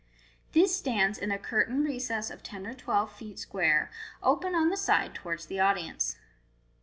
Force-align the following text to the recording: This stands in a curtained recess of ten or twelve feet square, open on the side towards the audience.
This 0.53 0.75
stands 0.75 1.19
in 1.19 1.29
a 1.29 1.37
curtained 1.37 1.85
recess 1.85 2.31
of 2.31 2.41
ten 2.41 2.65
or 2.65 2.73
twelve 2.73 3.11
feet 3.13 3.37
square, 3.37 3.91
open 4.23 4.55
on 4.55 4.69
the 4.69 4.75
side 4.77 5.13
towards 5.13 5.45
the 5.45 5.59
audience. 5.59 6.15